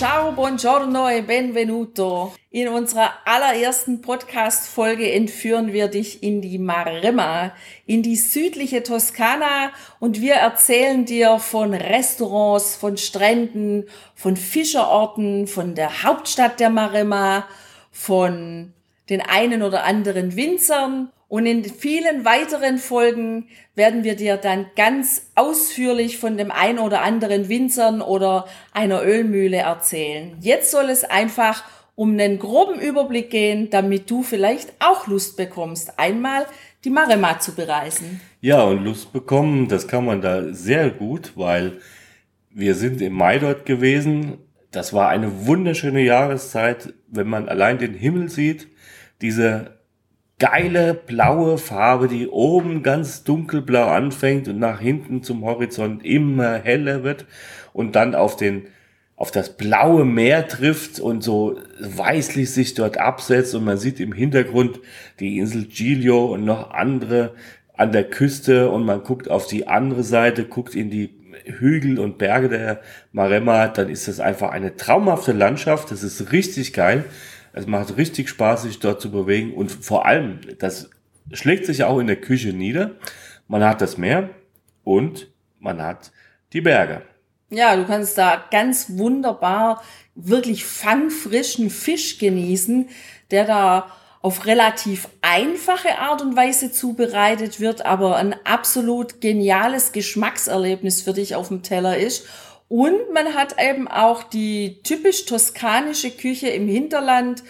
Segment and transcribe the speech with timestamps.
[0.00, 2.34] Ciao, buongiorno e benvenuto.
[2.48, 7.52] In unserer allerersten Podcast-Folge entführen wir dich in die Maremma,
[7.84, 15.74] in die südliche Toskana und wir erzählen dir von Restaurants, von Stränden, von Fischerorten, von
[15.74, 17.46] der Hauptstadt der Maremma,
[17.92, 18.72] von
[19.10, 25.30] den einen oder anderen Winzern und in vielen weiteren Folgen werden wir dir dann ganz
[25.36, 30.36] ausführlich von dem ein oder anderen Winzern oder einer Ölmühle erzählen.
[30.40, 31.62] Jetzt soll es einfach
[31.94, 36.46] um einen groben Überblick gehen, damit du vielleicht auch Lust bekommst, einmal
[36.82, 38.20] die Maremma zu bereisen.
[38.40, 41.78] Ja, und Lust bekommen, das kann man da sehr gut, weil
[42.50, 44.38] wir sind im Mai dort gewesen.
[44.72, 48.66] Das war eine wunderschöne Jahreszeit, wenn man allein den Himmel sieht,
[49.22, 49.79] diese
[50.40, 57.04] geile blaue Farbe, die oben ganz dunkelblau anfängt und nach hinten zum Horizont immer heller
[57.04, 57.26] wird
[57.72, 58.66] und dann auf den
[59.16, 64.14] auf das blaue Meer trifft und so weißlich sich dort absetzt und man sieht im
[64.14, 64.80] Hintergrund
[65.20, 67.34] die Insel Giglio und noch andere
[67.76, 71.10] an der Küste und man guckt auf die andere Seite, guckt in die
[71.44, 72.80] Hügel und Berge der
[73.12, 75.90] Maremma, dann ist das einfach eine traumhafte Landschaft.
[75.90, 77.04] Das ist richtig geil.
[77.52, 80.90] Es macht richtig Spaß, sich dort zu bewegen und vor allem, das
[81.32, 82.92] schlägt sich auch in der Küche nieder.
[83.48, 84.30] Man hat das Meer
[84.84, 86.12] und man hat
[86.52, 87.02] die Berge.
[87.50, 89.82] Ja, du kannst da ganz wunderbar
[90.14, 92.88] wirklich fangfrischen Fisch genießen,
[93.30, 93.90] der da
[94.22, 101.34] auf relativ einfache Art und Weise zubereitet wird, aber ein absolut geniales Geschmackserlebnis für dich
[101.34, 102.26] auf dem Teller ist.
[102.70, 107.42] Und man hat eben auch die typisch toskanische Küche im Hinterland,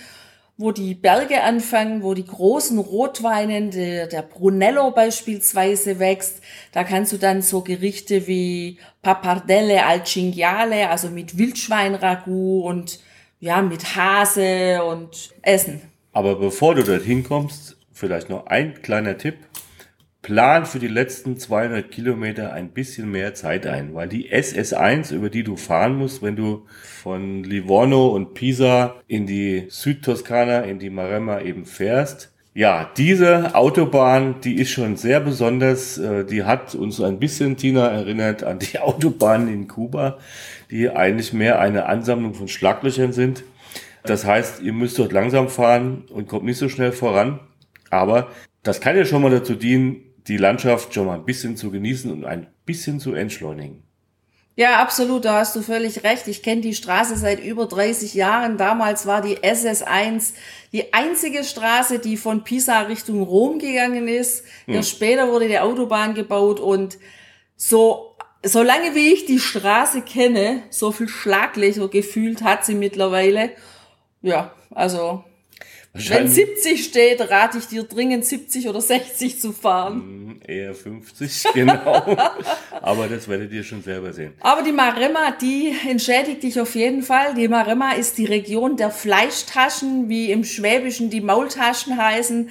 [0.56, 6.40] wo die Berge anfangen, wo die großen Rotweinen, der, der Brunello beispielsweise wächst.
[6.72, 13.00] Da kannst du dann so Gerichte wie Pappardelle al Cinghiale, also mit Wildschweinragout und
[13.40, 15.82] ja, mit Hase und Essen.
[16.14, 19.36] Aber bevor du dorthin kommst, vielleicht noch ein kleiner Tipp
[20.22, 25.30] plan für die letzten 200 Kilometer ein bisschen mehr Zeit ein, weil die SS1, über
[25.30, 26.66] die du fahren musst, wenn du
[27.02, 34.40] von Livorno und Pisa in die Südtoskana, in die Maremma eben fährst, ja, diese Autobahn,
[34.40, 35.98] die ist schon sehr besonders.
[35.98, 40.18] Äh, die hat uns ein bisschen, Tina, erinnert an die Autobahnen in Kuba,
[40.70, 43.44] die eigentlich mehr eine Ansammlung von Schlaglöchern sind.
[44.02, 47.38] Das heißt, ihr müsst dort langsam fahren und kommt nicht so schnell voran.
[47.90, 48.28] Aber
[48.62, 52.10] das kann ja schon mal dazu dienen, die Landschaft schon mal ein bisschen zu genießen
[52.10, 53.82] und ein bisschen zu entschleunigen.
[54.56, 56.28] Ja, absolut, da hast du völlig recht.
[56.28, 58.58] Ich kenne die Straße seit über 30 Jahren.
[58.58, 60.34] Damals war die SS1
[60.72, 64.44] die einzige Straße, die von Pisa Richtung Rom gegangen ist.
[64.66, 64.74] Hm.
[64.74, 66.98] Erst später wurde die Autobahn gebaut und
[67.56, 73.52] so, solange wie ich die Straße kenne, so viel Schlaglöcher gefühlt hat sie mittlerweile.
[74.20, 75.24] Ja, also
[75.92, 79.94] wenn 70 steht, rate ich dir dringend 70 oder 60 zu fahren.
[79.94, 82.16] Hm, eher 50, genau.
[82.80, 84.34] Aber das werdet ihr schon selber sehen.
[84.40, 87.34] Aber die Maremma, die entschädigt dich auf jeden Fall.
[87.34, 92.50] Die Maremma ist die Region der Fleischtaschen, wie im Schwäbischen die Maultaschen heißen.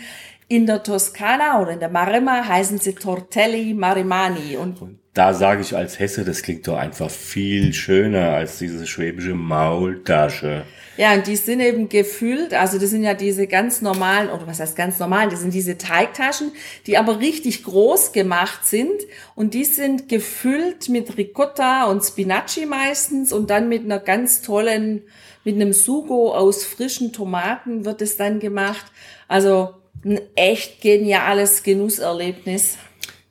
[0.50, 4.58] In der Toskana oder in der Maremma heißen sie Tortelli Marimani.
[4.58, 8.88] Und, Und da sage ich als Hesse, das klingt doch einfach viel schöner als diese
[8.88, 10.64] schwäbische Maultasche.
[10.96, 14.62] Ja, und die sind eben gefüllt, also das sind ja diese ganz normalen, oder was
[14.62, 16.54] heißt ganz normal, das sind diese Teigtaschen,
[16.88, 18.94] die aber richtig groß gemacht sind
[19.36, 25.02] und die sind gefüllt mit Ricotta und Spinaci meistens und dann mit einer ganz tollen,
[25.44, 28.86] mit einem Sugo aus frischen Tomaten wird es dann gemacht.
[29.28, 29.72] Also
[30.06, 32.78] ein echt geniales Genusserlebnis.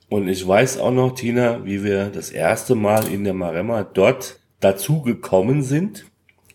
[0.09, 4.39] Und ich weiß auch noch, Tina, wie wir das erste Mal in der Maremma dort
[4.59, 6.05] dazu gekommen sind.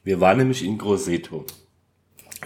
[0.02, 1.44] Wir waren nämlich in Grosseto.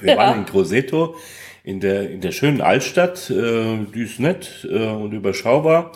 [0.00, 0.18] Wir ja.
[0.18, 1.16] waren in Grosseto,
[1.64, 5.92] in der, in der schönen Altstadt, äh, die ist nett äh, und überschaubar.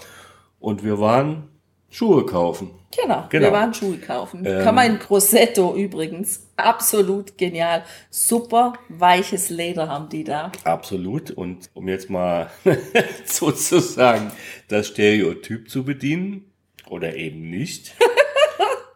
[0.59, 1.49] Und wir waren
[1.93, 2.71] Schuhe kaufen.
[3.01, 3.47] Genau, genau.
[3.47, 4.45] wir waren Schuhe kaufen.
[4.45, 6.49] Ähm, Kann man in Grosseto übrigens.
[6.57, 7.85] Absolut genial.
[8.11, 10.51] Super weiches Leder haben die da.
[10.65, 11.31] Absolut.
[11.31, 12.51] Und um jetzt mal
[13.25, 14.33] sozusagen
[14.69, 16.53] das Stereotyp zu bedienen,
[16.93, 17.95] oder eben nicht.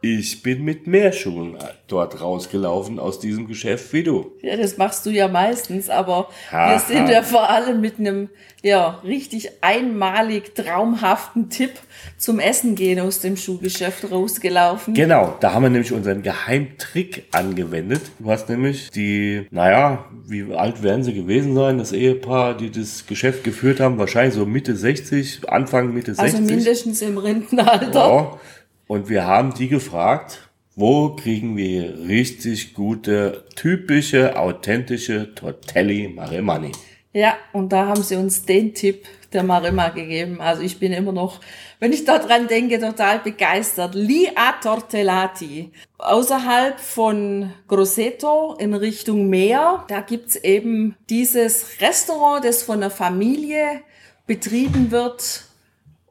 [0.02, 1.56] Ich bin mit mehr Schuhen
[1.88, 4.32] dort rausgelaufen aus diesem Geschäft wie du.
[4.42, 6.72] Ja, das machst du ja meistens, aber Aha.
[6.72, 8.28] wir sind ja vor allem mit einem
[8.62, 11.72] ja, richtig einmalig traumhaften Tipp
[12.18, 14.94] zum Essen gehen aus dem Schuhgeschäft rausgelaufen.
[14.94, 18.02] Genau, da haben wir nämlich unseren Geheimtrick angewendet.
[18.18, 23.06] Du hast nämlich die, naja, wie alt werden sie gewesen sein, das Ehepaar, die das
[23.06, 26.40] Geschäft geführt haben, wahrscheinlich so Mitte 60, Anfang Mitte 60.
[26.40, 27.92] Also mindestens im Rentenalter.
[27.92, 28.40] Ja,
[28.86, 36.72] und wir haben die gefragt, wo kriegen wir richtig gute, typische, authentische Tortelli Maremani?
[37.12, 40.42] Ja, und da haben sie uns den Tipp der Maremma gegeben.
[40.42, 41.40] Also ich bin immer noch,
[41.80, 43.94] wenn ich daran denke, total begeistert.
[43.94, 45.70] Li a Tortellati.
[45.96, 53.80] Außerhalb von Grosseto in Richtung Meer, da gibt's eben dieses Restaurant, das von der Familie
[54.26, 55.44] betrieben wird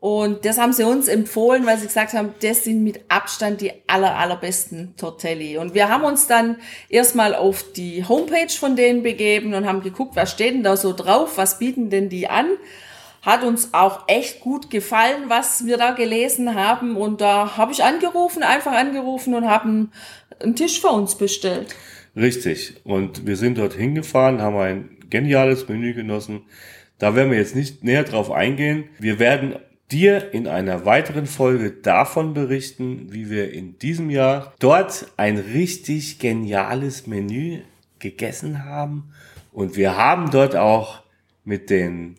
[0.06, 3.72] und das haben sie uns empfohlen, weil sie gesagt haben, das sind mit Abstand die
[3.88, 5.58] aller, allerbesten Tortelli.
[5.58, 6.58] Und wir haben uns dann
[6.90, 10.94] erstmal auf die Homepage von denen begeben und haben geguckt, was steht denn da so
[10.94, 12.46] drauf, was bieten denn die an.
[13.24, 16.98] Hat uns auch echt gut gefallen, was wir da gelesen haben.
[16.98, 19.92] Und da habe ich angerufen, einfach angerufen und haben
[20.40, 21.74] einen Tisch für uns bestellt.
[22.16, 22.76] Richtig.
[22.84, 26.44] Und wir sind dort hingefahren, haben ein geniales Menü genossen.
[27.00, 28.84] Da werden wir jetzt nicht näher drauf eingehen.
[29.00, 29.56] Wir werden
[29.92, 36.20] dir in einer weiteren Folge davon berichten, wie wir in diesem Jahr dort ein richtig
[36.20, 37.62] geniales Menü
[38.00, 39.12] gegessen haben.
[39.52, 41.04] Und wir haben dort auch
[41.44, 42.16] mit den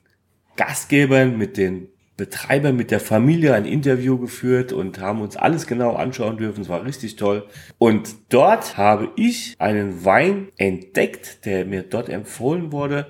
[0.56, 5.96] Gastgebern, mit den Betreibern, mit der Familie ein Interview geführt und haben uns alles genau
[5.96, 6.62] anschauen dürfen.
[6.62, 7.46] Es war richtig toll.
[7.76, 13.08] Und dort habe ich einen Wein entdeckt, der mir dort empfohlen wurde.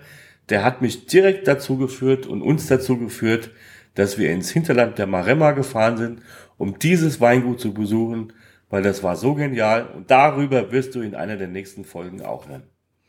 [0.48, 3.52] Der hat mich direkt dazu geführt und uns dazu geführt,
[3.96, 6.22] dass wir ins Hinterland der Maremma gefahren sind,
[6.56, 8.32] um dieses Weingut zu besuchen,
[8.70, 12.48] weil das war so genial und darüber wirst du in einer der nächsten Folgen auch
[12.48, 12.62] hören.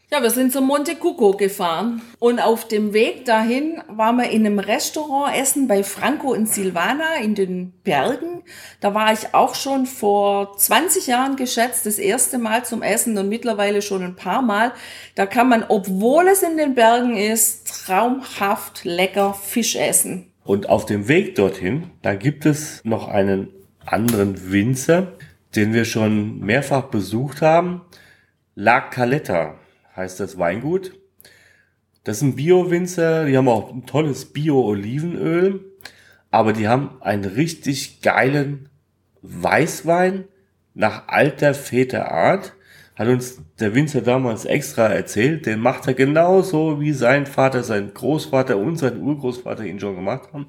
[0.09, 4.45] Ja, wir sind zum Monte Cuco gefahren und auf dem Weg dahin waren wir in
[4.45, 8.43] einem Restaurant essen bei Franco in Silvana in den Bergen.
[8.79, 13.27] Da war ich auch schon vor 20 Jahren geschätzt, das erste Mal zum Essen und
[13.27, 14.71] mittlerweile schon ein paar Mal.
[15.15, 20.31] Da kann man, obwohl es in den Bergen ist, traumhaft lecker Fisch essen.
[20.47, 23.49] Und auf dem Weg dorthin, da gibt es noch einen
[23.85, 25.11] anderen Winzer,
[25.57, 27.81] den wir schon mehrfach besucht haben.
[28.55, 29.55] La Caletta
[29.97, 30.93] heißt das Weingut.
[32.05, 35.65] Das ist ein Bio-Winzer, die haben auch ein tolles Bio-Olivenöl,
[36.31, 38.69] aber die haben einen richtig geilen
[39.21, 40.29] Weißwein
[40.73, 42.53] nach alter Väterart
[42.97, 47.93] hat uns der Winzer damals extra erzählt, den macht er genauso, wie sein Vater, sein
[47.93, 50.47] Großvater und sein Urgroßvater ihn schon gemacht haben.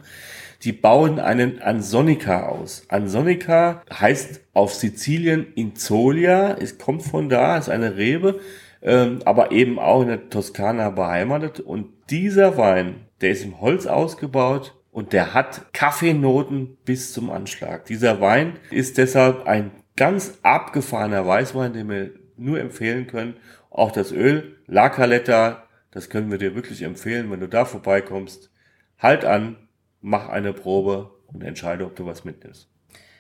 [0.63, 2.85] Die bauen einen Ansonica aus.
[2.89, 8.41] Ansonica heißt auf Sizilien Inzolia, es kommt von da, ist eine Rebe,
[8.81, 11.61] ähm, aber eben auch in der Toskana beheimatet.
[11.61, 17.85] Und dieser Wein, der ist im Holz ausgebaut und der hat Kaffeenoten bis zum Anschlag.
[17.85, 23.37] Dieser Wein ist deshalb ein ganz abgefahrener Weißwein, den wir nur empfehlen können.
[23.71, 28.51] Auch das Öl, La Caletta, das können wir dir wirklich empfehlen, wenn du da vorbeikommst.
[28.99, 29.57] Halt an,
[30.01, 32.69] mach eine Probe und entscheide, ob du was mitnimmst.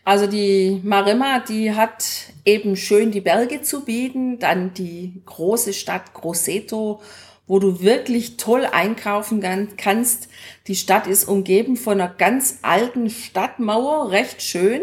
[0.04, 6.14] Also die Maremma, die hat eben schön die Berge zu bieten, dann die große Stadt
[6.14, 7.02] Grosseto,
[7.46, 9.42] wo du wirklich toll einkaufen
[9.76, 10.28] kannst.
[10.66, 14.80] Die Stadt ist umgeben von einer ganz alten Stadtmauer, recht schön.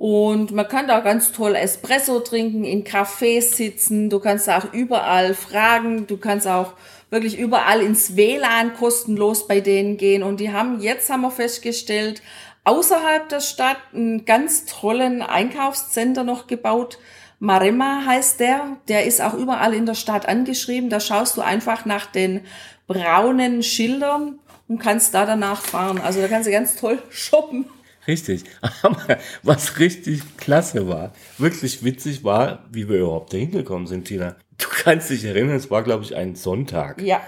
[0.00, 5.34] Und man kann da ganz toll Espresso trinken, in Cafés sitzen, du kannst auch überall
[5.34, 6.72] fragen, du kannst auch
[7.10, 10.22] wirklich überall ins WLAN kostenlos bei denen gehen.
[10.22, 12.22] Und die haben, jetzt haben wir festgestellt,
[12.64, 16.98] außerhalb der Stadt einen ganz tollen Einkaufscenter noch gebaut.
[17.38, 18.78] Maremma heißt der.
[18.88, 20.88] Der ist auch überall in der Stadt angeschrieben.
[20.88, 22.40] Da schaust du einfach nach den
[22.86, 26.00] braunen Schildern und kannst da danach fahren.
[26.02, 27.66] Also da kannst du ganz toll shoppen.
[28.06, 28.44] Richtig.
[28.82, 34.36] Aber was richtig klasse war, wirklich witzig war, wie wir überhaupt dahin gekommen sind, Tina.
[34.58, 37.00] Du kannst dich erinnern, es war, glaube ich, ein Sonntag.
[37.02, 37.20] Ja.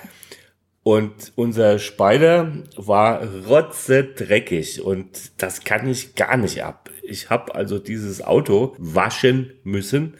[0.83, 6.91] Und unser Spider war rotzedreckig und das kann ich gar nicht ab.
[7.03, 10.15] Ich habe also dieses Auto waschen müssen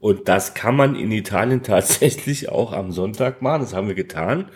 [0.00, 3.62] und das kann man in Italien tatsächlich auch am Sonntag machen.
[3.62, 4.50] Das haben wir getan.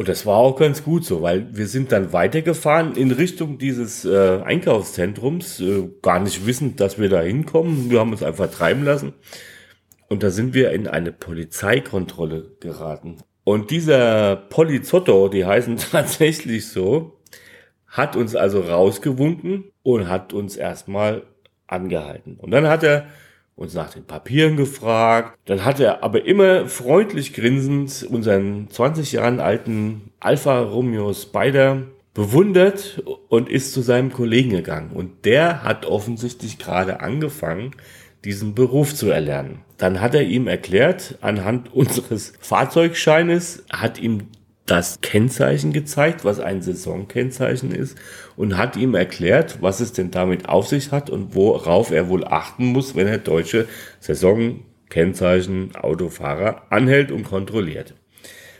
[0.00, 4.06] Und das war auch ganz gut so, weil wir sind dann weitergefahren in Richtung dieses
[4.06, 7.90] äh, Einkaufszentrums, äh, gar nicht wissend, dass wir da hinkommen.
[7.90, 9.12] Wir haben uns einfach treiben lassen.
[10.08, 13.18] Und da sind wir in eine Polizeikontrolle geraten.
[13.44, 17.20] Und dieser Polizotto, die heißen tatsächlich so,
[17.86, 21.24] hat uns also rausgewunken und hat uns erstmal
[21.66, 22.36] angehalten.
[22.38, 23.04] Und dann hat er
[23.60, 25.38] uns nach den Papieren gefragt.
[25.44, 31.82] Dann hat er aber immer freundlich grinsend unseren 20 Jahren alten Alfa Romeo Spider
[32.14, 34.92] bewundert und ist zu seinem Kollegen gegangen.
[34.92, 37.72] Und der hat offensichtlich gerade angefangen,
[38.24, 39.60] diesen Beruf zu erlernen.
[39.76, 44.28] Dann hat er ihm erklärt, anhand unseres Fahrzeugscheines, hat ihm
[44.70, 47.98] das Kennzeichen gezeigt, was ein Saisonkennzeichen ist,
[48.36, 52.24] und hat ihm erklärt, was es denn damit auf sich hat und worauf er wohl
[52.24, 53.66] achten muss, wenn er deutsche
[53.98, 57.94] Saisonkennzeichen Autofahrer anhält und kontrolliert.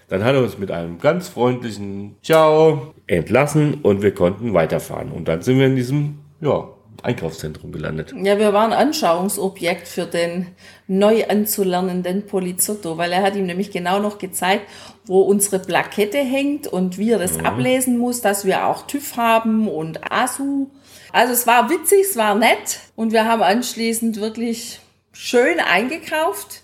[0.09, 5.13] Dann hat er uns mit einem ganz freundlichen Ciao entlassen und wir konnten weiterfahren.
[5.13, 6.69] Und dann sind wir in diesem, ja,
[7.03, 8.13] Einkaufszentrum gelandet.
[8.17, 10.49] Ja, wir waren Anschauungsobjekt für den
[10.87, 14.67] neu anzulernenden Polizotto, weil er hat ihm nämlich genau noch gezeigt,
[15.11, 17.45] wo unsere Plakette hängt und wie er das mhm.
[17.45, 20.69] ablesen muss, dass wir auch TÜV haben und ASU.
[21.13, 24.79] Also es war witzig, es war nett und wir haben anschließend wirklich
[25.13, 26.63] schön eingekauft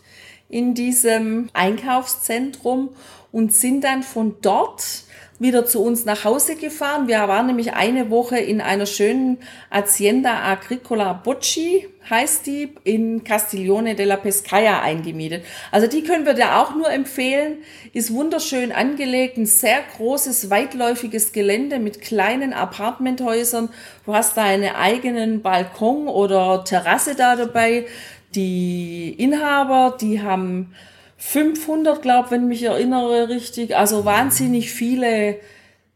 [0.49, 2.91] in diesem Einkaufszentrum
[3.33, 5.03] und sind dann von dort
[5.39, 7.09] wieder zu uns nach Hause gefahren.
[7.09, 9.39] Wir waren nämlich eine Woche in einer schönen
[9.71, 15.45] Hacienda Agricola Bocci, heißt die, in Castiglione della Pescaia eingemietet.
[15.73, 17.59] Also die können wir dir auch nur empfehlen.
[17.93, 23.69] Ist wunderschön angelegt, ein sehr großes, weitläufiges Gelände mit kleinen Apartmenthäusern.
[24.07, 27.87] Du hast da einen eigenen Balkon oder Terrasse da dabei.
[28.35, 30.75] Die Inhaber, die haben
[31.17, 33.77] 500, glaube wenn mich erinnere richtig.
[33.77, 35.39] Also wahnsinnig viele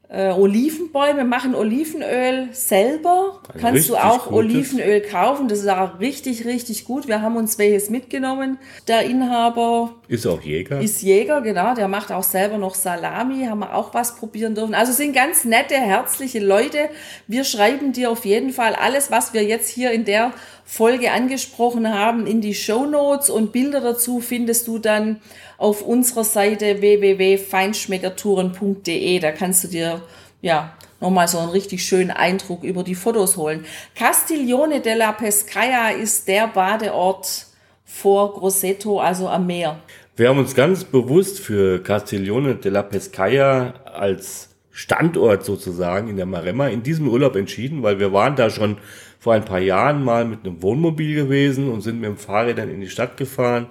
[0.09, 3.41] äh, Olivenbäume, machen Olivenöl selber.
[3.55, 4.33] Ein Kannst du auch gutes.
[4.33, 5.49] Olivenöl kaufen.
[5.49, 7.07] Das ist auch richtig, richtig gut.
[7.07, 8.59] Wir haben uns welches mitgenommen.
[8.89, 10.81] Der Inhaber ist auch Jäger.
[10.81, 11.76] Ist Jäger, genau.
[11.76, 13.45] Der macht auch selber noch Salami.
[13.45, 14.75] Haben wir auch was probieren dürfen.
[14.75, 16.88] Also sind ganz nette, herzliche Leute.
[17.29, 20.33] Wir schreiben dir auf jeden Fall alles, was wir jetzt hier in der
[20.64, 25.21] Folge angesprochen haben, in die Show Notes und Bilder dazu findest du dann
[25.59, 29.21] auf unserer Seite www.feinschmeckertouren.de.
[29.21, 30.02] Da kannst du dir
[30.43, 33.64] ja nochmal so einen richtig schönen Eindruck über die Fotos holen.
[33.95, 37.47] Castiglione della Pescaia ist der Badeort
[37.90, 39.81] vor Grosseto, also am Meer.
[40.21, 46.69] Wir haben uns ganz bewusst für Castiglione della Pescaia als Standort sozusagen in der Maremma
[46.69, 48.77] in diesem Urlaub entschieden, weil wir waren da schon
[49.19, 52.69] vor ein paar Jahren mal mit einem Wohnmobil gewesen und sind mit dem Fahrrad dann
[52.69, 53.69] in die Stadt gefahren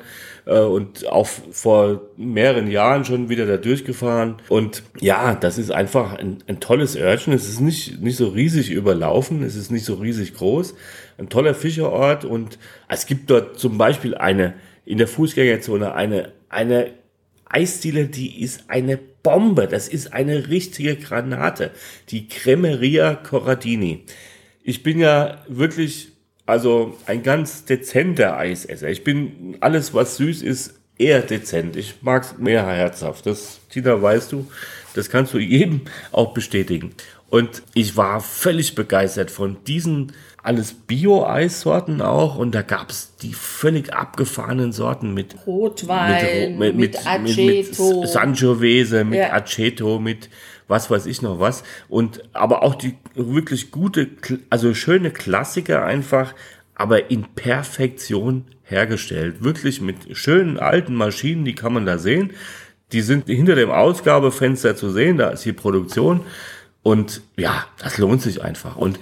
[0.48, 4.38] äh, und auch vor mehreren Jahren schon wieder da durchgefahren.
[4.50, 7.32] Und ja, das ist einfach ein, ein tolles Örtchen.
[7.32, 10.74] Es ist nicht, nicht so riesig überlaufen, es ist nicht so riesig groß.
[11.20, 16.94] Ein toller Fischerort und es gibt dort zum Beispiel eine, in der Fußgängerzone eine, eine
[17.46, 19.68] Eisdiele, die ist eine Bombe.
[19.68, 21.72] Das ist eine richtige Granate.
[22.10, 24.06] Die Cremeria Corradini
[24.70, 26.10] ich bin ja wirklich,
[26.46, 28.88] also ein ganz dezenter Eisesser.
[28.90, 31.76] Ich bin alles, was süß ist, eher dezent.
[31.76, 33.26] Ich mag es mehr herzhaft.
[33.26, 34.46] Das, Tina, weißt du,
[34.94, 36.92] das kannst du jedem auch bestätigen.
[37.32, 40.12] Und ich war völlig begeistert von diesen
[40.44, 42.38] alles Bio-Eissorten auch.
[42.38, 48.02] Und da gab es die völlig abgefahrenen Sorten mit Rotwein, mit, mit, mit, Aceto.
[48.02, 49.34] mit, Sangiovese, mit ja.
[49.34, 50.30] Aceto, mit
[50.68, 51.64] was weiß ich noch was.
[51.90, 54.08] Und aber auch die wirklich gute,
[54.50, 56.34] also schöne Klassiker einfach,
[56.76, 59.44] aber in Perfektion hergestellt.
[59.44, 62.32] Wirklich mit schönen alten Maschinen, die kann man da sehen.
[62.92, 66.22] Die sind hinter dem Ausgabefenster zu sehen, da ist die Produktion.
[66.82, 68.78] Und ja, das lohnt sich einfach.
[68.78, 69.00] Und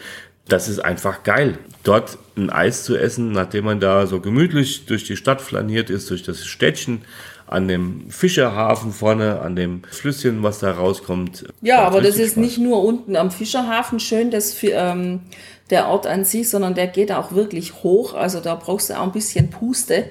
[0.48, 5.04] das ist einfach geil, dort ein Eis zu essen, nachdem man da so gemütlich durch
[5.04, 7.01] die Stadt flaniert ist, durch das Städtchen
[7.48, 11.46] an dem Fischerhafen vorne, an dem Flüsschen, was da rauskommt.
[11.62, 12.38] Ja, aber das ist Spaß.
[12.38, 15.22] nicht nur unten am Fischerhafen schön, das, ähm,
[15.70, 18.13] der Ort an sich, sondern der geht auch wirklich hoch.
[18.13, 20.06] Also da brauchst du auch ein bisschen Puste.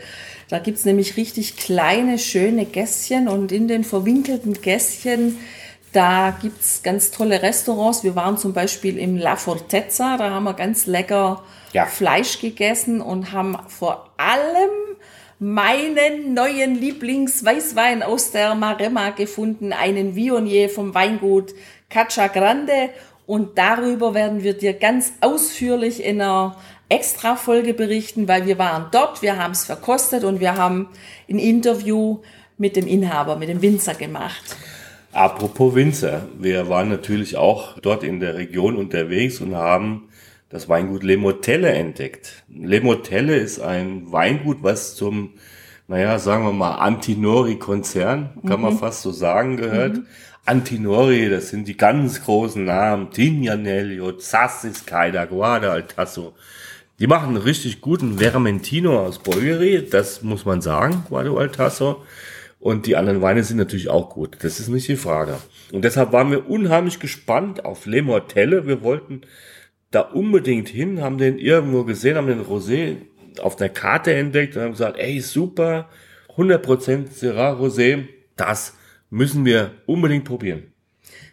[0.49, 5.37] Da gibt's nämlich richtig kleine, schöne Gässchen und in den verwinkelten Gässchen
[5.96, 8.04] da gibt's ganz tolle Restaurants.
[8.04, 11.86] Wir waren zum Beispiel im La Fortezza, da haben wir ganz lecker ja.
[11.86, 14.70] Fleisch gegessen und haben vor allem
[15.38, 21.54] meinen neuen Lieblingsweißwein aus der Maremma gefunden, einen Viognier vom Weingut
[21.88, 22.90] Caccia Grande.
[23.26, 26.56] Und darüber werden wir dir ganz ausführlich in einer
[26.90, 30.90] Extra-Folge berichten, weil wir waren dort, wir haben es verkostet und wir haben
[31.28, 32.18] ein Interview
[32.58, 34.56] mit dem Inhaber, mit dem Winzer gemacht.
[35.16, 40.11] Apropos Winzer, wir waren natürlich auch dort in der Region unterwegs und haben
[40.50, 42.44] das Weingut Le Motelle entdeckt.
[42.54, 45.30] Le Motelle ist ein Weingut, was zum,
[45.88, 48.62] naja, sagen wir mal, Antinori-Konzern, kann mhm.
[48.62, 49.96] man fast so sagen, gehört.
[49.96, 50.06] Mhm.
[50.44, 56.35] Antinori, das sind die ganz großen Namen, Tignanello, Sassis, Caida, Guarda, Altasso.
[56.99, 62.02] Die machen einen richtig guten Vermentino aus Bolgeri, das muss man sagen, Guado Altasso.
[62.58, 64.38] Und die anderen Weine sind natürlich auch gut.
[64.42, 65.38] Das ist nicht die Frage.
[65.72, 68.66] Und deshalb waren wir unheimlich gespannt auf Le Mortelle.
[68.66, 69.22] Wir wollten
[69.90, 72.96] da unbedingt hin, haben den irgendwo gesehen, haben den Rosé
[73.40, 75.88] auf der Karte entdeckt und haben gesagt, ey, super,
[76.36, 78.75] 100% Syrah Rosé, das
[79.10, 80.72] müssen wir unbedingt probieren.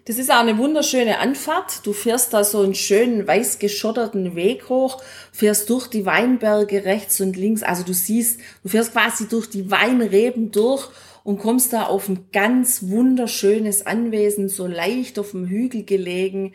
[0.05, 1.85] Das ist auch eine wunderschöne Anfahrt.
[1.85, 5.01] Du fährst da so einen schönen weiß geschotterten Weg hoch,
[5.31, 7.63] fährst durch die Weinberge rechts und links.
[7.63, 10.89] Also du siehst, du fährst quasi durch die Weinreben durch
[11.23, 16.53] und kommst da auf ein ganz wunderschönes Anwesen, so leicht auf dem Hügel gelegen.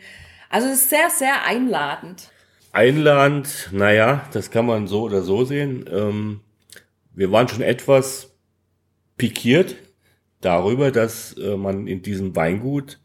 [0.49, 2.31] Also es ist sehr, sehr einladend.
[2.71, 5.85] Einladend, naja, das kann man so oder so sehen.
[5.91, 6.41] Ähm,
[7.13, 8.35] wir waren schon etwas
[9.17, 9.75] pikiert
[10.41, 12.99] darüber, dass äh, man in diesem Weingut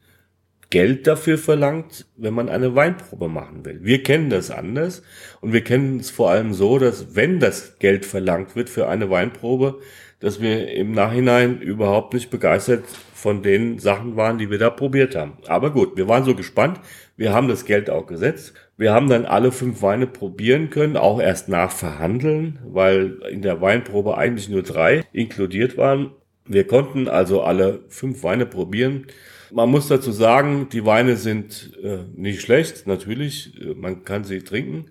[0.71, 3.81] Geld dafür verlangt, wenn man eine Weinprobe machen will.
[3.83, 5.03] Wir kennen das anders
[5.41, 9.09] und wir kennen es vor allem so, dass wenn das Geld verlangt wird für eine
[9.09, 9.81] Weinprobe,
[10.21, 15.15] dass wir im Nachhinein überhaupt nicht begeistert von den Sachen waren, die wir da probiert
[15.15, 15.39] haben.
[15.47, 16.81] Aber gut, wir waren so gespannt.
[17.17, 18.55] Wir haben das Geld auch gesetzt.
[18.77, 23.61] Wir haben dann alle fünf Weine probieren können, auch erst nach Verhandeln, weil in der
[23.61, 26.11] Weinprobe eigentlich nur drei inkludiert waren.
[26.47, 29.07] Wir konnten also alle fünf Weine probieren.
[29.51, 34.41] Man muss dazu sagen, die Weine sind äh, nicht schlecht, natürlich, äh, man kann sie
[34.41, 34.87] trinken,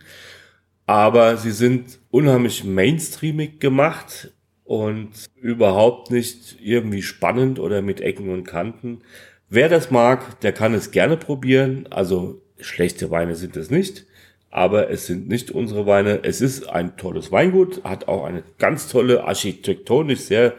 [0.85, 4.31] aber sie sind unheimlich mainstreamig gemacht
[4.73, 9.01] und überhaupt nicht irgendwie spannend oder mit Ecken und Kanten.
[9.49, 11.87] Wer das mag, der kann es gerne probieren.
[11.91, 14.05] Also schlechte Weine sind es nicht,
[14.49, 16.23] aber es sind nicht unsere Weine.
[16.23, 20.53] Es ist ein tolles Weingut, hat auch eine ganz tolle architektonisch sehr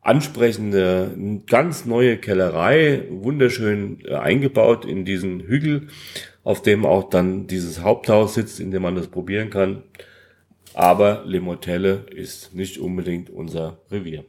[0.00, 1.10] ansprechende,
[1.46, 5.88] ganz neue Kellerei, wunderschön äh, eingebaut in diesen Hügel,
[6.42, 9.82] auf dem auch dann dieses Haupthaus sitzt, in dem man das probieren kann.
[10.74, 14.24] Aber Le Motelle ist nicht unbedingt unser Revier.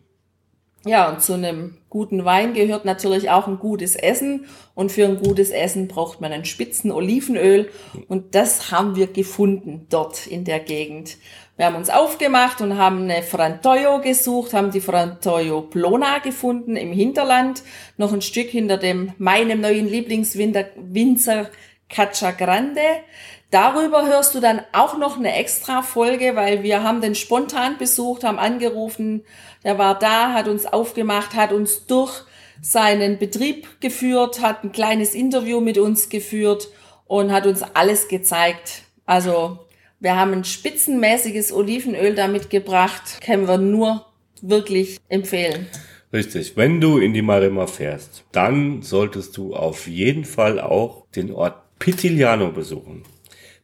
[0.83, 4.45] Ja, und zu einem guten Wein gehört natürlich auch ein gutes Essen.
[4.73, 7.69] Und für ein gutes Essen braucht man ein Spitzen Olivenöl.
[8.07, 11.17] Und das haben wir gefunden dort in der Gegend.
[11.55, 16.91] Wir haben uns aufgemacht und haben eine Frantoio gesucht, haben die Frantoio Plona gefunden im
[16.91, 17.61] Hinterland,
[17.97, 21.49] noch ein Stück hinter dem meinem neuen Lieblingswinzer
[21.91, 22.81] Caccia Grande.
[23.51, 28.23] Darüber hörst du dann auch noch eine extra Folge, weil wir haben den spontan besucht,
[28.23, 29.23] haben angerufen,
[29.63, 32.23] der war da, hat uns aufgemacht, hat uns durch
[32.61, 36.69] seinen Betrieb geführt, hat ein kleines Interview mit uns geführt
[37.05, 38.83] und hat uns alles gezeigt.
[39.05, 39.59] Also
[39.99, 43.19] wir haben ein spitzenmäßiges Olivenöl da mitgebracht.
[43.23, 44.05] Können wir nur
[44.41, 45.67] wirklich empfehlen.
[46.13, 46.57] Richtig.
[46.57, 51.60] Wenn du in die Maremma fährst, dann solltest du auf jeden Fall auch den Ort
[51.81, 53.03] Pitigliano besuchen.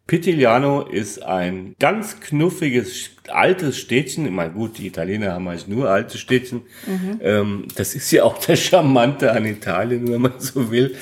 [0.08, 4.26] Pitigliano ist ein ganz knuffiges altes Städtchen.
[4.26, 6.64] Ich meine, gut, die Italiener haben eigentlich nur alte Städtchen.
[6.86, 7.68] Mhm.
[7.76, 10.96] Das ist ja auch der Charmante an Italien, wenn man so will.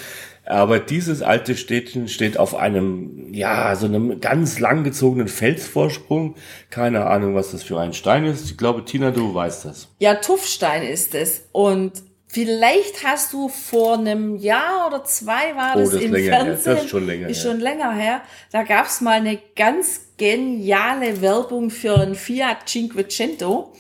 [0.43, 6.36] Aber dieses alte Städtchen steht auf einem, ja, so einem ganz langgezogenen Felsvorsprung.
[6.69, 8.45] Keine Ahnung, was das für ein Stein ist.
[8.45, 9.88] Ich glaube, Tina, du weißt das.
[9.99, 11.47] Ja, Tuffstein ist es.
[11.51, 12.04] Und
[12.36, 16.76] vielleicht hast du vor einem Jahr oder zwei war das, oh, das im Fernsehen.
[16.76, 17.52] Das ist schon länger ist her.
[17.52, 18.21] schon länger her.
[18.52, 23.71] Da gab's mal eine ganz geniale Werbung für ein Fiat Cinquecento.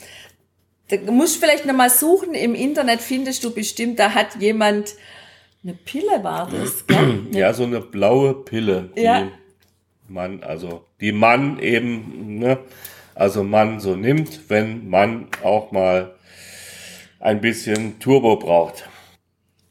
[0.87, 2.33] Da musst du vielleicht nochmal suchen.
[2.33, 4.93] Im Internet findest du bestimmt, da hat jemand
[5.61, 7.25] eine Pille war das, gell?
[7.31, 9.27] Ja, so eine blaue Pille, die ja.
[10.07, 12.59] man, also die man eben, ne,
[13.15, 16.14] also man so nimmt, wenn man auch mal
[17.25, 18.87] ein bisschen Turbo braucht.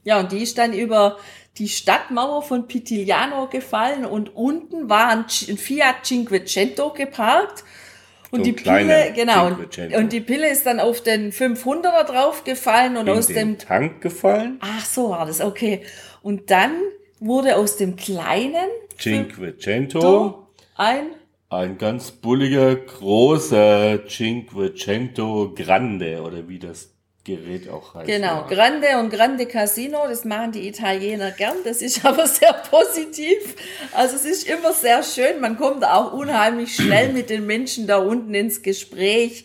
[0.02, 1.18] Ja, und die ist dann über
[1.56, 7.62] die Stadtmauer von Pitigliano gefallen und unten war ein Fiat Cinquecento geparkt
[8.32, 9.52] und so die Pille, genau,
[9.96, 14.58] und die Pille ist dann auf den 500er draufgefallen und In aus dem Tank gefallen.
[14.60, 15.82] Ach, so war das, okay.
[16.22, 16.72] Und dann
[17.20, 21.06] wurde aus dem kleinen Cinquecento ein
[21.50, 26.93] ein ganz bulliger, großer Cinquecento Grande oder wie das
[27.24, 28.06] Gerät auch heißt.
[28.06, 28.46] Genau, ja.
[28.48, 33.56] Grande und Grande Casino, das machen die Italiener gern, das ist aber sehr positiv.
[33.92, 37.96] Also es ist immer sehr schön, man kommt auch unheimlich schnell mit den Menschen da
[37.96, 39.44] unten ins Gespräch.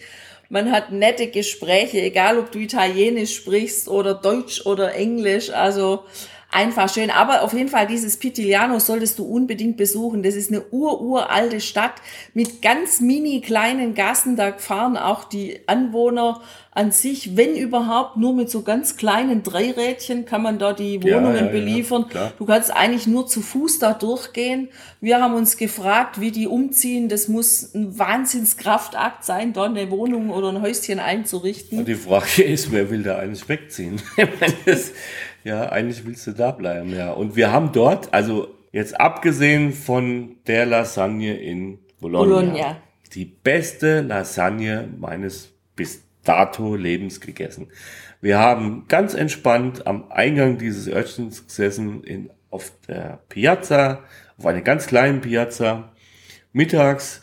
[0.50, 6.04] Man hat nette Gespräche, egal ob du Italienisch sprichst oder Deutsch oder Englisch, also
[6.52, 7.10] einfach schön.
[7.12, 10.24] Aber auf jeden Fall dieses Pitigliano solltest du unbedingt besuchen.
[10.24, 11.94] Das ist eine ururalte Stadt
[12.34, 14.36] mit ganz mini kleinen Gassen.
[14.36, 20.26] Da fahren auch die Anwohner an sich, wenn überhaupt, nur mit so ganz kleinen Dreirädchen
[20.26, 22.08] kann man da die Wohnungen Ja, ja, ja, beliefern.
[22.08, 22.32] klar.
[22.38, 24.70] du kannst eigentlich nur zu Fuß da durchgehen.
[25.02, 27.10] Wir haben uns gefragt, wie die umziehen.
[27.10, 31.80] Das muss ein Wahnsinnskraftakt sein, da eine Wohnung oder ein Häuschen einzurichten.
[31.80, 34.02] Und die Frage ist, wer will da eigentlich wegziehen?
[35.44, 37.12] Ja, eigentlich willst du da bleiben, ja.
[37.12, 42.78] Und wir haben dort, also jetzt abgesehen von der Lasagne in Bologna, Bologna.
[43.14, 47.68] die beste Lasagne meines bis dato Lebens gegessen.
[48.22, 54.04] Wir haben ganz entspannt am Eingang dieses Örtchens gesessen, in, auf der Piazza,
[54.38, 55.92] auf einer ganz kleinen Piazza,
[56.52, 57.22] mittags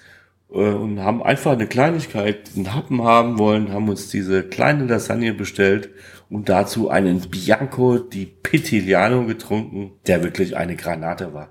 [0.50, 5.34] äh, und haben einfach eine Kleinigkeit, einen Happen haben wollen, haben uns diese kleine Lasagne
[5.34, 5.90] bestellt
[6.30, 11.48] und dazu einen Bianco di Pitigliano getrunken, der wirklich eine Granate war.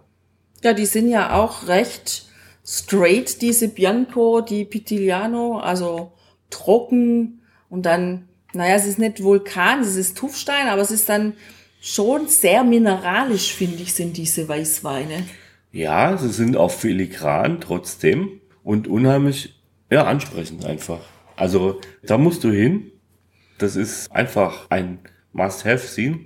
[0.63, 2.25] Ja, die sind ja auch recht
[2.65, 6.11] straight, diese Bianco, die Pitigliano, also
[6.49, 11.33] trocken und dann, naja, es ist nicht Vulkan, es ist Tuffstein, aber es ist dann
[11.81, 15.25] schon sehr mineralisch, finde ich, sind diese Weißweine.
[15.71, 19.61] Ja, sie sind auch filigran trotzdem und unheimlich
[19.91, 21.01] ja, ansprechend einfach.
[21.35, 22.91] Also da musst du hin.
[23.57, 24.99] Das ist einfach ein
[25.33, 26.19] Must-Have-Scene.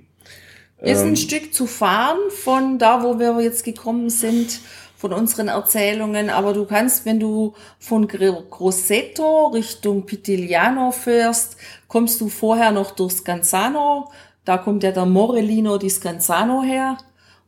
[0.82, 4.60] Ist ein Stück zu fahren von da, wo wir jetzt gekommen sind,
[4.96, 6.30] von unseren Erzählungen.
[6.30, 12.92] Aber du kannst, wenn du von Gr- Grosseto Richtung Pitigliano fährst, kommst du vorher noch
[12.92, 14.10] durch Scanzano.
[14.44, 16.96] Da kommt ja der Morellino di Scanzano her.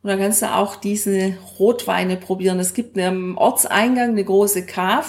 [0.02, 2.58] Und da kannst du auch diese Rotweine probieren.
[2.58, 5.06] Es gibt am Ortseingang eine große Cave,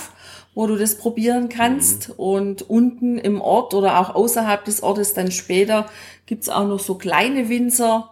[0.56, 2.12] wo du das probieren kannst.
[2.18, 5.88] Und unten im Ort oder auch außerhalb des Ortes dann später
[6.26, 8.10] gibt's auch noch so kleine Winzer.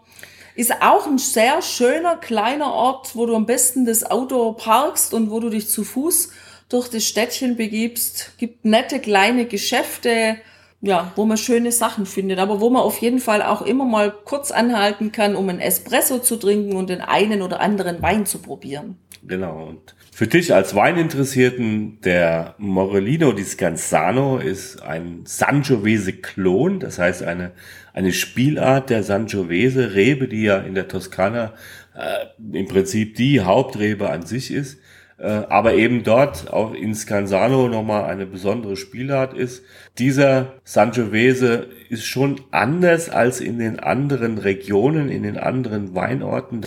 [0.56, 5.32] Ist auch ein sehr schöner kleiner Ort, wo du am besten das Auto parkst und
[5.32, 6.30] wo du dich zu Fuß
[6.68, 8.34] durch das Städtchen begibst.
[8.38, 10.38] Gibt nette kleine Geschäfte,
[10.82, 14.12] ja, wo man schöne Sachen findet, aber wo man auf jeden Fall auch immer mal
[14.12, 18.40] kurz anhalten kann, um ein Espresso zu trinken und den einen oder anderen Wein zu
[18.40, 18.98] probieren.
[19.24, 19.68] Genau.
[19.68, 27.52] Und für dich als Weininteressierten, der Morellino di Scanzano ist ein Sangiovese-Klon, das heißt eine,
[27.94, 31.54] eine Spielart der Sangiovese, Rebe, die ja in der Toskana
[31.96, 34.80] äh, im Prinzip die Hauptrebe an sich ist,
[35.28, 39.64] aber eben dort auch in Scanzano nochmal eine besondere Spielart ist.
[40.00, 46.62] Dieser Sangiovese ist schon anders als in den anderen Regionen, in den anderen Weinorten.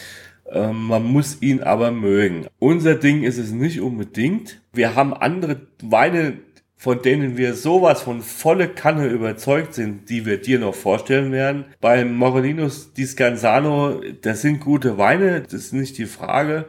[0.50, 2.46] Ähm, Man muss ihn aber mögen.
[2.60, 4.60] Unser Ding ist es nicht unbedingt.
[4.72, 6.34] Wir haben andere Weine,
[6.76, 11.64] von denen wir sowas von volle Kanne überzeugt sind, die wir dir noch vorstellen werden.
[11.80, 16.66] Beim Morellinus di Scanzano, das sind gute Weine, das ist nicht die Frage.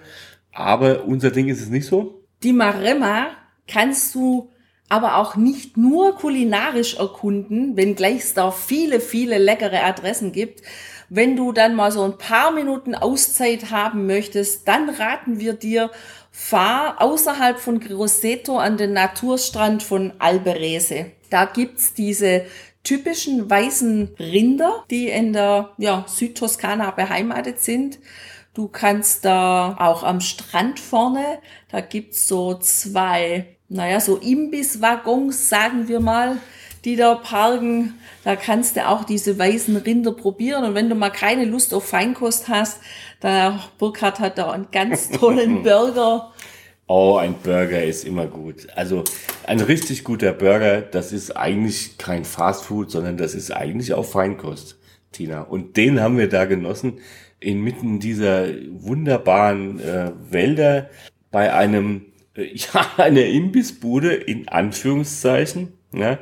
[0.56, 2.24] Aber unser Ding ist es nicht so.
[2.42, 3.28] Die Maremma
[3.68, 4.50] kannst du
[4.88, 10.62] aber auch nicht nur kulinarisch erkunden, wenngleich es da viele, viele leckere Adressen gibt.
[11.10, 15.92] Wenn du dann mal so ein paar Minuten Auszeit haben möchtest, dann raten wir dir,
[16.32, 21.08] fahr außerhalb von Grosseto an den Naturstrand von Alberese.
[21.30, 22.46] Da gibt's diese
[22.84, 28.00] typischen weißen Rinder, die in der ja, Südtoskana beheimatet sind.
[28.56, 31.40] Du kannst da auch am Strand vorne,
[31.70, 36.38] da gibt's so zwei, naja, so Imbisswaggons, sagen wir mal,
[36.86, 37.96] die da parken.
[38.24, 40.64] Da kannst du auch diese weißen Rinder probieren.
[40.64, 42.80] Und wenn du mal keine Lust auf Feinkost hast,
[43.22, 46.32] der Burkhard hat da einen ganz tollen Burger.
[46.88, 48.68] Oh, ein Burger ist immer gut.
[48.74, 49.04] Also
[49.48, 54.78] ein richtig guter Burger, das ist eigentlich kein Fastfood, sondern das ist eigentlich auch Feinkost,
[55.12, 55.42] Tina.
[55.42, 57.00] Und den haben wir da genossen,
[57.40, 60.90] inmitten dieser wunderbaren äh, Wälder
[61.32, 65.74] bei einem, äh, ja, einer Imbissbude in Anführungszeichen.
[65.94, 66.20] Ja,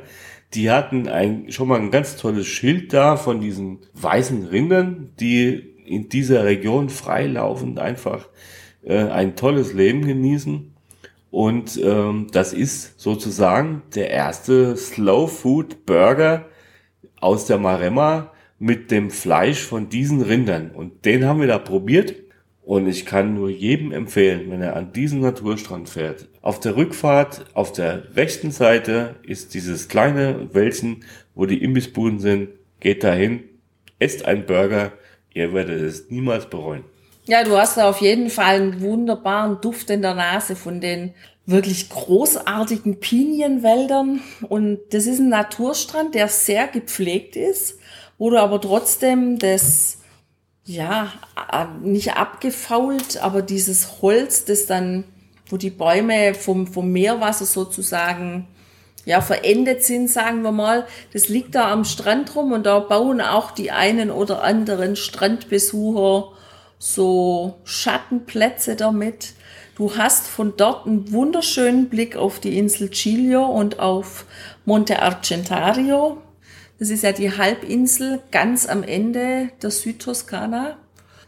[0.54, 5.74] die hatten ein, schon mal ein ganz tolles Schild da von diesen weißen Rindern, die
[5.84, 8.28] in dieser Region freilaufend einfach
[8.84, 10.74] äh, ein tolles Leben genießen.
[11.30, 16.44] Und ähm, das ist sozusagen der erste Slow Food Burger
[17.20, 20.70] aus der Maremma mit dem Fleisch von diesen Rindern.
[20.70, 22.14] Und den haben wir da probiert.
[22.62, 26.28] Und ich kann nur jedem empfehlen, wenn er an diesen Naturstrand fährt.
[26.40, 32.48] Auf der Rückfahrt, auf der rechten Seite ist dieses kleine Wäldchen, wo die Imbissbuden sind.
[32.80, 33.44] Geht dahin,
[33.98, 34.92] esst einen Burger.
[35.34, 36.84] Ihr werdet es niemals bereuen.
[37.26, 41.14] Ja, du hast da auf jeden Fall einen wunderbaren Duft in der Nase von den
[41.46, 44.20] wirklich großartigen Pinienwäldern.
[44.48, 47.78] Und das ist ein Naturstrand, der sehr gepflegt ist,
[48.18, 49.98] wo du aber trotzdem das,
[50.64, 51.12] ja,
[51.82, 55.04] nicht abgefault, aber dieses Holz, das dann,
[55.48, 58.48] wo die Bäume vom, vom Meerwasser sozusagen
[59.04, 60.86] ja, verendet sind, sagen wir mal.
[61.12, 66.32] Das liegt da am Strand rum und da bauen auch die einen oder anderen Strandbesucher
[66.78, 69.34] so Schattenplätze damit.
[69.76, 74.26] Du hast von dort einen wunderschönen Blick auf die Insel Giglio und auf
[74.64, 76.18] Monte Argentario.
[76.78, 80.76] Das ist ja die Halbinsel ganz am Ende der Südtoskana.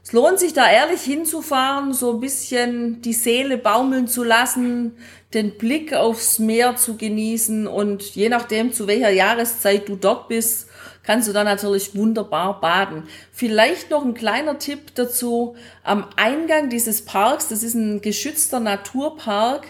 [0.02, 4.96] Es lohnt sich da ehrlich hinzufahren, so ein bisschen die Seele baumeln zu lassen,
[5.34, 10.68] den Blick aufs Meer zu genießen und je nachdem, zu welcher Jahreszeit du dort bist,
[11.02, 13.04] kannst du da natürlich wunderbar baden.
[13.32, 15.56] Vielleicht noch ein kleiner Tipp dazu.
[15.82, 19.66] Am Eingang dieses Parks, das ist ein geschützter Naturpark,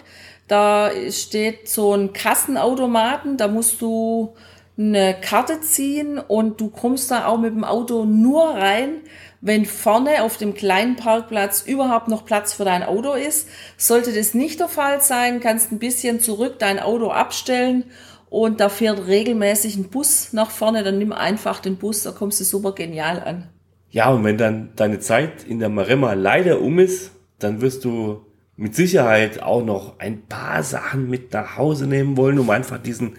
[0.47, 4.35] da steht so ein Kassenautomaten, da musst du
[4.77, 9.01] eine Karte ziehen und du kommst da auch mit dem Auto nur rein,
[9.41, 13.47] wenn vorne auf dem kleinen Parkplatz überhaupt noch Platz für dein Auto ist.
[13.77, 17.85] Sollte das nicht der Fall sein, kannst ein bisschen zurück dein Auto abstellen
[18.29, 22.39] und da fährt regelmäßig ein Bus nach vorne, dann nimm einfach den Bus, da kommst
[22.39, 23.49] du super genial an.
[23.89, 28.25] Ja, und wenn dann deine Zeit in der Maremma leider um ist, dann wirst du
[28.57, 33.17] mit Sicherheit auch noch ein paar Sachen mit nach Hause nehmen wollen, um einfach diesen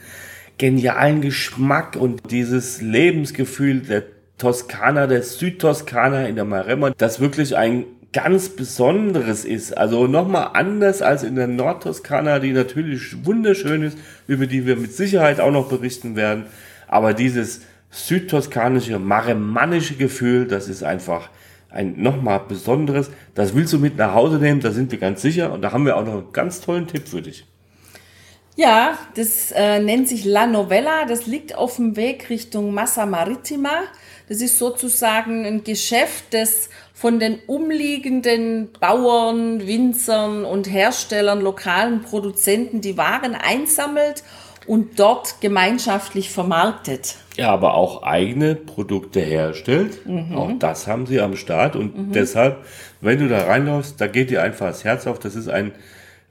[0.59, 4.05] genialen Geschmack und dieses Lebensgefühl der
[4.39, 9.77] Toskana, der Südtoskana in der Maremma, das wirklich ein ganz Besonderes ist.
[9.77, 14.93] Also nochmal anders als in der Nordtoskana, die natürlich wunderschön ist, über die wir mit
[14.93, 16.47] Sicherheit auch noch berichten werden.
[16.87, 21.31] Aber dieses südtoskanische, maremmanische Gefühl, das ist einfach
[21.71, 23.11] ein nochmal besonderes.
[23.35, 25.53] Das willst du mit nach Hause nehmen, da sind wir ganz sicher.
[25.53, 27.47] Und da haben wir auch noch einen ganz tollen Tipp für dich.
[28.59, 31.05] Ja, das äh, nennt sich La Novella.
[31.05, 33.85] Das liegt auf dem Weg Richtung Massa Marittima.
[34.29, 42.81] Das ist sozusagen ein Geschäft, das von den umliegenden Bauern, Winzern und Herstellern, lokalen Produzenten
[42.81, 44.25] die Waren einsammelt
[44.67, 47.15] und dort gemeinschaftlich vermarktet.
[47.37, 50.05] Ja, aber auch eigene Produkte herstellt.
[50.05, 50.37] Mhm.
[50.37, 51.77] Auch das haben sie am Start.
[51.77, 52.13] Und mhm.
[52.13, 52.65] deshalb,
[53.01, 55.21] wenn du da reinläufst, da geht dir einfach das Herz auf.
[55.21, 55.71] Das ist ein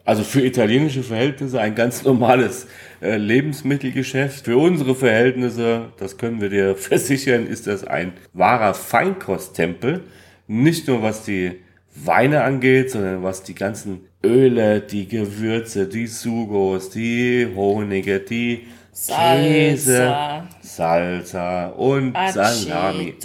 [0.07, 2.67] also für italienische Verhältnisse ein ganz normales
[3.01, 4.45] äh, Lebensmittelgeschäft.
[4.45, 10.05] Für unsere Verhältnisse, das können wir dir versichern, ist das ein wahrer Feinkosttempel.
[10.47, 11.59] Nicht nur was die
[11.93, 18.65] Weine angeht, sondern was die ganzen Öle, die Gewürze, die Sugos, die Honige, die
[19.07, 20.15] Käse,
[20.61, 22.45] Salsa und Aceto.
[22.45, 23.15] Salami.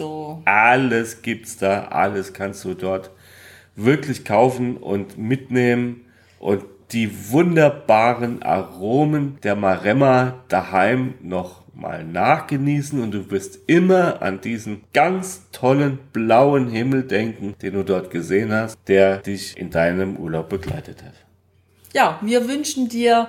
[0.46, 3.12] Alles gibt's da, alles kannst du dort
[3.76, 6.06] wirklich kaufen und mitnehmen
[6.42, 14.40] und die wunderbaren Aromen der Maremma daheim noch mal nachgenießen und du wirst immer an
[14.40, 20.16] diesen ganz tollen blauen Himmel denken, den du dort gesehen hast, der dich in deinem
[20.16, 21.14] Urlaub begleitet hat.
[21.94, 23.28] Ja, wir wünschen dir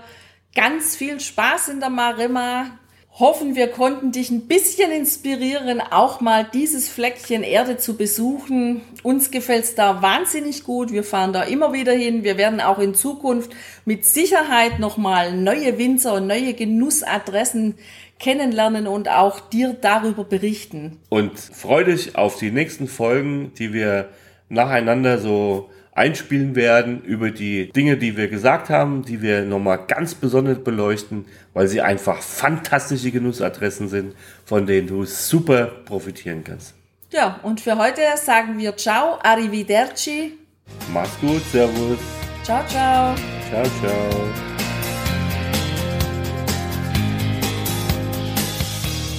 [0.56, 2.80] ganz viel Spaß in der Maremma,
[3.20, 8.82] hoffen, wir konnten dich ein bisschen inspirieren, auch mal dieses Fleckchen Erde zu besuchen.
[9.04, 10.92] Uns gefällt's da wahnsinnig gut.
[10.92, 12.24] Wir fahren da immer wieder hin.
[12.24, 13.52] Wir werden auch in Zukunft
[13.86, 17.76] mit Sicherheit nochmal neue Winzer und neue Genussadressen
[18.20, 21.00] kennenlernen und auch dir darüber berichten.
[21.10, 24.10] Und freu dich auf die nächsten Folgen, die wir
[24.50, 30.16] nacheinander so einspielen werden über die Dinge, die wir gesagt haben, die wir nochmal ganz
[30.16, 36.74] besonders beleuchten, weil sie einfach fantastische Genussadressen sind, von denen du super profitieren kannst.
[37.12, 40.34] Ja, und für heute sagen wir Ciao, Arrivederci.
[40.92, 42.00] Mach's gut, Servus.
[42.44, 43.16] Ciao, ciao.
[43.50, 44.54] Ciao, ciao.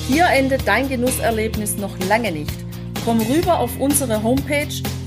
[0.09, 2.53] Hier endet dein Genusserlebnis noch lange nicht.
[3.05, 4.83] Komm rüber auf unsere Homepage